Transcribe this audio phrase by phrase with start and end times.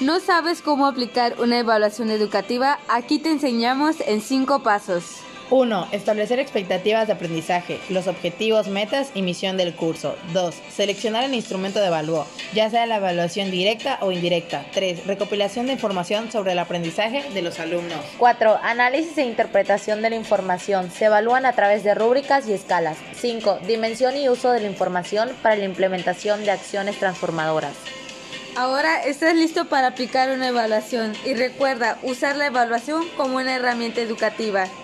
[0.00, 2.78] ¿No sabes cómo aplicar una evaluación educativa?
[2.88, 5.04] Aquí te enseñamos en cinco pasos.
[5.50, 5.88] 1.
[5.92, 10.16] Establecer expectativas de aprendizaje, los objetivos, metas y misión del curso.
[10.32, 10.54] 2.
[10.70, 14.64] Seleccionar el instrumento de evalúo, ya sea la evaluación directa o indirecta.
[14.72, 15.06] 3.
[15.06, 18.00] Recopilación de información sobre el aprendizaje de los alumnos.
[18.16, 18.58] 4.
[18.62, 20.90] Análisis e interpretación de la información.
[20.90, 22.96] Se evalúan a través de rúbricas y escalas.
[23.16, 23.58] 5.
[23.66, 27.74] Dimensión y uso de la información para la implementación de acciones transformadoras.
[28.56, 34.00] Ahora estás listo para aplicar una evaluación y recuerda usar la evaluación como una herramienta
[34.00, 34.66] educativa.